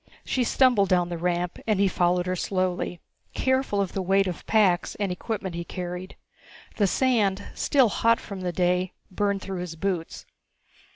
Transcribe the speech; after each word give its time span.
She 0.25 0.43
stumbled 0.43 0.89
down 0.89 1.09
the 1.09 1.17
ramp 1.19 1.59
and 1.67 1.79
he 1.79 1.87
followed 1.87 2.25
her 2.25 2.35
slowly, 2.35 2.99
careful 3.35 3.79
of 3.79 3.93
the 3.93 4.01
weight 4.01 4.25
of 4.25 4.43
packs 4.47 4.95
and 4.95 5.11
equipment 5.11 5.53
he 5.53 5.63
carried. 5.63 6.15
The 6.77 6.87
sand, 6.87 7.43
still 7.53 7.89
hot 7.89 8.19
from 8.19 8.41
the 8.41 8.51
day, 8.51 8.93
burned 9.11 9.43
through 9.43 9.59
his 9.59 9.75
boots. 9.75 10.25